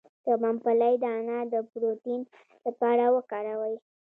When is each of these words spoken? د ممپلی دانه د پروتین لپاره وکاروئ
د 0.25 0.27
ممپلی 0.43 0.93
دانه 1.03 1.37
د 1.53 1.55
پروتین 1.69 2.21
لپاره 2.65 3.03
وکاروئ 3.15 3.75